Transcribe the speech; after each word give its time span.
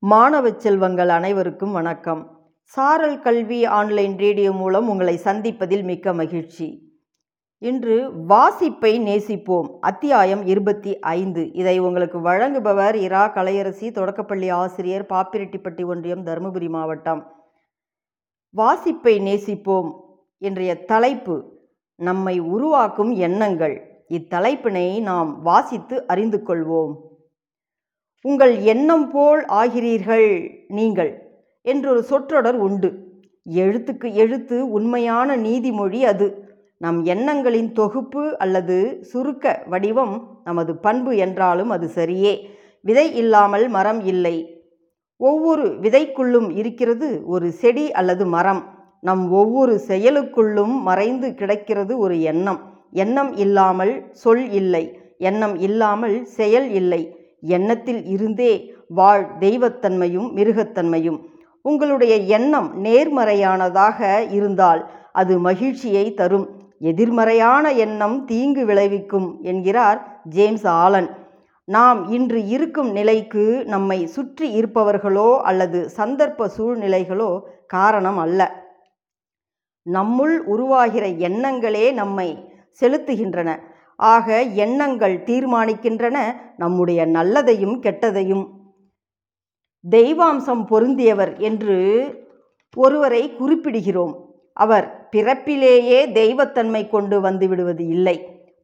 மாணவ 0.00 0.50
செல்வங்கள் 0.50 1.08
அனைவருக்கும் 1.08 1.72
வணக்கம். 1.72 2.40
சாரல் 2.62 3.20
கல்வி 3.20 3.64
ஆன்லைன் 3.64 4.18
ரேடியோ 4.18 4.52
மூலம் 4.52 4.88
உங்களை 4.88 5.20
சந்திப்பதில் 5.24 5.82
மிக்க 5.82 6.12
மகிழ்ச்சி. 6.12 6.96
இன்று 7.58 8.10
வாசிப்பை 8.28 9.00
நேசிப்போம். 9.00 9.78
அத்தியாயம் 9.80 10.46
இருபத்தி 10.46 10.98
ஐந்து. 10.98 11.52
இதை 11.52 11.78
உங்களுக்கு 11.78 12.18
வழங்குபவர் 12.18 12.94
இரா 12.94 13.34
கலையரசி 13.34 13.90
தொடக்கப்பள்ளி 13.90 14.48
ஆசிரியர் 14.48 15.06
பாப்பிரெட்டிப்பட்டி 15.08 15.86
ஒன்றியம் 15.86 16.26
தருமபுரி 16.26 16.68
மாவட்டம். 16.68 17.32
வாசிப்பை 18.56 19.18
நேசிப்போம். 19.18 19.92
இன்றைய 20.38 20.84
தலைப்பு 20.84 21.58
நம்மை 21.94 22.38
உருவாக்கும் 22.38 23.10
எண்ணங்கள். 23.10 24.04
இத்தலைப்பினை 24.08 25.00
நாம் 25.00 25.42
வாசித்து 25.42 26.06
அறிந்து 26.06 26.42
கொள்வோம். 26.46 27.06
உங்கள் 28.24 28.60
எண்ணம் 28.62 29.10
போல் 29.10 29.44
ஆகிறீர்கள் 29.44 30.50
நீங்கள் 30.68 31.10
என்றொரு 31.62 32.02
சொற்றொடர் 32.02 32.56
உண்டு. 32.56 33.06
எழுத்துக்கு 33.46 34.12
எழுத்து 34.12 34.70
உண்மையான 34.70 35.36
நீதிமொழி 35.36 36.00
அது. 36.00 36.46
நம் 36.78 37.04
எண்ணங்களின் 37.04 37.72
தொகுப்பு 37.72 38.38
அல்லது 38.38 38.98
சுருக்க 39.02 39.62
வடிவம் 39.66 40.40
நமது 40.44 40.76
பண்பு 40.76 41.16
என்றாலும் 41.16 41.70
அது 41.70 41.90
சரியே. 41.94 42.40
விதை 42.80 43.14
இல்லாமல் 43.14 43.68
மரம் 43.68 44.04
இல்லை. 44.04 44.36
ஒவ்வொரு 45.16 45.78
விதைக்குள்ளும் 45.80 46.56
இருக்கிறது 46.56 47.26
ஒரு 47.26 47.50
செடி 47.52 47.92
அல்லது 47.92 48.26
மரம். 48.26 48.62
நம் 49.00 49.30
ஒவ்வொரு 49.30 49.80
செயலுக்குள்ளும் 49.88 50.80
மறைந்து 50.82 51.34
கிடக்கிறது 51.34 51.98
ஒரு 51.98 52.20
எண்ணம். 52.20 52.60
எண்ணம் 52.90 53.36
இல்லாமல் 53.36 54.10
சொல் 54.12 54.50
இல்லை. 54.50 54.98
எண்ணம் 55.18 55.56
இல்லாமல் 55.58 56.24
செயல் 56.24 56.70
இல்லை. 56.70 57.17
எண்ணத்தில் 57.40 58.04
இருந்தே 58.04 58.74
வாழ் 58.88 59.26
தெய்வத்தன்மையும் 59.40 60.28
மிருகத்தன்மையும். 60.36 61.18
உங்களுடைய 61.62 62.16
எண்ணம் 62.16 62.84
நேர்மறையானதாக 62.84 64.30
இருந்தால் 64.30 64.90
அது 65.12 65.38
மகிழ்ச்சியை 65.38 66.14
தரும். 66.14 66.46
எதிர்மறையான 66.78 67.72
எண்ணம் 67.72 68.24
தீங்கு 68.24 68.64
விளைவிக்கும் 68.66 69.38
என்கிறார் 69.42 70.20
ஜேம்ஸ் 70.24 70.66
ஆலன். 70.66 71.08
நாம் 71.64 72.10
இன்று 72.10 72.46
இருக்கும் 72.46 72.90
நிலைக்கு 72.92 73.64
நம்மை 73.64 74.06
சுற்றி 74.06 74.60
இருப்பவர்களோ 74.60 75.38
அல்லது 75.40 75.88
சந்தர்ப்ப 75.96 76.50
சூழ்நிலைகளோ 76.58 77.40
காரணம் 77.66 78.18
அல்ல. 78.18 78.66
நம்முள் 79.86 80.38
உருவாகிற 80.38 81.06
எண்ணங்களே 81.06 81.92
நம்மை 81.92 82.52
செலுத்துகின்றன. 82.80 83.58
ஆக 83.98 84.42
எண்ணங்கள் 84.42 85.22
தீர்மானிக்கின்றன 85.26 86.16
நம்முடைய 86.56 87.06
நல்லதையும் 87.06 87.76
கெட்டதையும். 87.82 88.44
தெய்வாம்சம் 89.90 90.62
பொருந்தியவர் 90.70 91.38
என்று 91.38 91.78
ஒருவரை 92.76 93.34
குறிப்பிடுகிறோம். 93.40 94.14
அவர் 94.52 95.08
பிறப்பிலேயே 95.16 96.00
தெய்வத்தன்மை 96.12 96.88
கொண்டு 96.88 97.20
வந்துவிடுவது 97.20 97.80
இல்லை. 97.80 98.16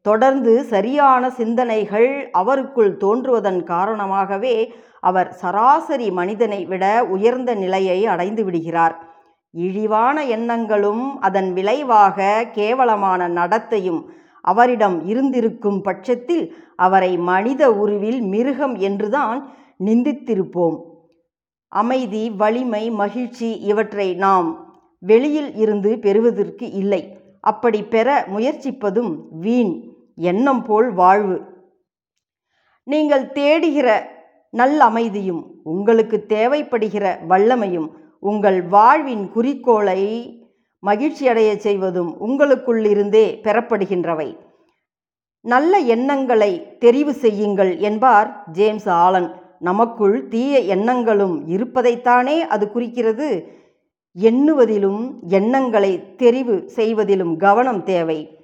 தொடர்ந்து 0.03 0.65
சரியான 0.65 1.31
சிந்தனைகள் 1.31 2.31
அவருக்குள் 2.39 2.97
தோன்றுவதன் 2.97 3.63
காரணமாகவே 3.63 4.75
அவர் 5.01 5.33
சராசரி 5.33 6.11
மனிதனை 6.11 6.65
விட 6.65 7.05
உயர்ந்த 7.05 7.55
நிலையை 7.55 8.07
அடைந்து 8.07 8.45
விடுகிறார். 8.45 8.95
இழிவான 9.51 10.25
எண்ணங்களும் 10.25 11.21
அதன் 11.21 11.53
விளைவாக 11.53 12.49
கேவலமான 12.53 13.29
நடத்தையும் 13.29 14.01
அவரிடம் 14.45 14.97
இருந்திருக்கும் 15.07 15.81
பட்சத்தில் 15.81 16.45
அவரை 16.77 17.13
மனித 17.31 17.63
உருவில் 17.73 18.21
மிருகம் 18.33 18.75
என்றுதான் 18.89 19.41
நிந்தித்திருப்போம். 19.85 20.77
அமைதி 21.73 22.25
வலிமை 22.41 22.85
மகிழ்ச்சி 23.01 23.49
இவற்றை 23.71 24.09
நாம் 24.25 24.49
வெளியில் 25.03 25.51
இருந்து 25.55 25.91
பெறுவதற்கு 25.99 26.67
இல்லை. 26.81 27.03
அப்படி 27.41 27.81
பெற 27.85 28.09
முயற்சிப்பதும் 28.35 29.13
வீண் 29.41 29.73
எண்ணம் 30.31 30.63
போல் 30.63 30.89
வாழ்வு. 30.93 31.39
நீங்கள் 32.87 33.27
தேடுகிற 33.39 33.89
நல்ல 34.55 34.79
அமைதியும் 34.85 35.43
உங்களுக்கு 35.65 36.17
தேவைப்படுகிற 36.29 37.05
வல்லமையும் 37.29 37.89
உங்கள் 38.21 38.61
வாழ்வின் 38.75 39.25
குறிக்கோளை 39.35 40.01
மகிழ்ச்சியடைய 40.85 41.57
செய்வதும் 41.57 42.17
உங்களுக்குள்ளிருந்தே 42.21 43.27
பெறப்படுகின்றவை. 43.43 44.37
நல்ல 45.41 45.79
எண்ணங்களை 45.79 46.77
தெரிவு 46.81 47.11
செய்யுங்கள் 47.11 47.79
என்பார் 47.79 48.45
ஜேம்ஸ் 48.53 48.89
ஆலன். 48.89 49.43
நமக்குள் 49.59 50.29
தீய 50.29 50.59
எண்ணங்களும் 50.59 51.49
இருப்பதைத்தானே 51.49 52.41
அது 52.41 52.73
குறிக்கிறது. 52.73 53.29
எண்ணுவதிலும் 54.21 55.19
எண்ணங்களை 55.29 55.93
தெரிவு 56.19 56.65
செய்வதிலும் 56.65 57.37
கவனம் 57.37 57.83
தேவை. 57.83 58.39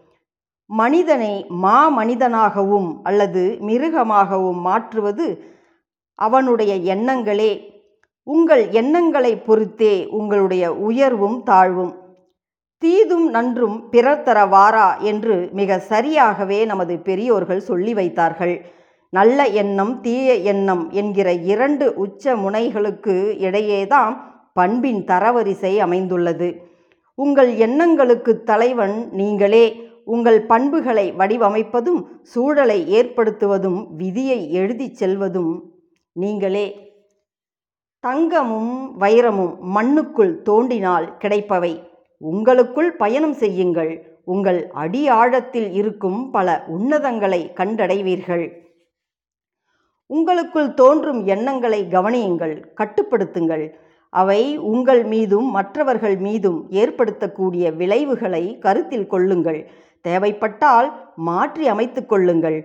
மனிதனை 0.66 1.46
மா 1.48 1.78
மனிதனாகவும் 1.88 3.00
அல்லது 3.02 3.56
மிருகமாகவும் 3.60 4.60
மாற்றுவது 4.60 5.44
அவனுடைய 6.14 6.94
எண்ணங்களே. 6.94 7.52
உங்கள் 8.22 8.68
எண்ணங்களை 8.68 9.36
பொறுத்தே 9.36 10.06
உங்களுடைய 10.06 10.64
உயர்வும் 10.74 11.42
தாழ்வும் 11.42 11.99
நன்றும் 13.30 13.88
பிறர் 13.88 14.22
தர 14.22 14.46
வாரா 14.46 14.96
என்று 14.96 15.48
மிக 15.52 15.82
சரியாகவே 15.88 16.64
நமது 16.64 16.98
பெரியோர்கள் 16.98 17.60
சொல்லி 17.60 17.94
வைத்தார்கள். 17.94 18.54
நல்ல 19.08 19.46
எண்ணம் 19.46 20.00
தீய 20.00 20.34
எண்ணம் 20.34 20.90
என்கிற 20.90 21.32
இரண்டு 21.32 21.94
உச்ச 21.94 22.34
முனைகளுக்கு 22.36 23.14
இடையேதான் 23.46 24.16
பண்பின் 24.52 25.04
தரவரிசை 25.04 25.78
அமைந்துள்ளது. 25.78 26.48
உங்கள் 27.14 27.54
எண்ணங்களுக்கு 27.56 28.42
தலைவன் 28.42 29.08
நீங்களே. 29.12 29.64
உங்கள் 30.04 30.38
பண்புகளை 30.42 31.12
வடிவமைப்பதும் 31.18 32.00
சூழலை 32.22 32.78
ஏற்படுத்துவதும் 33.00 33.80
விதியை 33.96 34.52
எழுதிச் 34.52 35.04
செல்வதும் 35.04 35.52
நீங்களே. 36.12 36.66
தங்கமும் 38.04 39.00
வைரமும் 39.00 39.54
மண்ணுக்குள் 39.74 40.34
தோண்டினால் 40.44 41.06
கிடைப்பவை. 41.24 41.74
உங்களுக்குள் 42.20 42.92
பயணம் 42.92 43.32
செய்யுங்கள். 43.32 43.92
உங்கள் 44.24 44.70
அடி 44.72 45.08
ஆழத்தில் 45.08 45.72
இருக்கும் 45.72 46.30
பல 46.30 46.64
உன்னதங்களை 46.78 47.40
கண்டடைவீர்கள். 47.56 48.44
உங்களுக்குள் 50.06 50.74
தோன்றும் 50.74 51.26
எண்ணங்களை 51.26 51.86
கவனியுங்கள். 51.90 52.64
கட்டுப்படுத்துங்கள். 52.76 53.72
அவை 54.08 54.56
உங்கள் 54.58 55.04
மீதும் 55.04 55.50
மற்றவர்கள் 55.50 56.16
மீதும் 56.16 56.66
ஏற்படுத்தக்கூடிய 56.70 57.76
விளைவுகளை 57.76 58.58
கருத்தில் 58.58 59.06
கொள்ளுங்கள். 59.06 59.70
தேவைப்பட்டால் 60.00 60.88
மாற்றி 61.16 61.68
அமைத்து 61.68 62.06
கொள்ளுங்கள். 62.06 62.58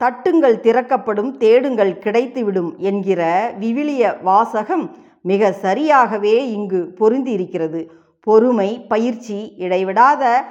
தட்டுங்கள் 0.00 0.60
திறக்கப்படும் 0.60 1.36
தேடுங்கள் 1.36 1.92
கிடைத்துவிடும் 2.04 2.76
என்கிற 2.76 3.52
விவிலிய 3.60 4.22
வாசகம் 4.22 4.96
மிக 5.22 5.54
சரியாகவே 5.62 6.36
இங்கு 6.56 6.94
பொருந்தியிருக்கிறது. 6.98 7.80
பொறுமை 8.20 8.80
பயிற்சி 8.80 9.54
இடைவிடாத 9.56 10.44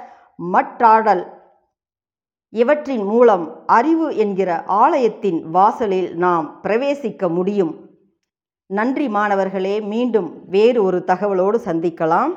மற்றாடல் 0.52 1.26
இவற்றின் 2.52 3.02
மூலம் 3.02 3.62
அறிவு 3.66 4.16
என்கிற 4.16 4.62
ஆலயத்தின் 4.64 5.50
வாசலில் 5.50 6.14
நாம் 6.14 6.60
பிரவேசிக்க 6.62 7.28
முடியும். 7.28 7.88
நன்றி 8.66 9.08
மாணவர்களே 9.08 9.80
மீண்டும் 9.80 10.42
வேறு 10.46 10.82
ஒரு 10.82 10.98
தகவலோடு 11.06 11.58
சந்திக்கலாம். 11.64 12.32